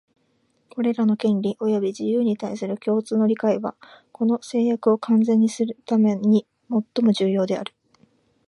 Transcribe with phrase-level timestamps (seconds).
[0.71, 3.75] これらの権利及び自由に対する共通の理解は、
[4.11, 7.75] この誓約を完全にするためにもっとも重要である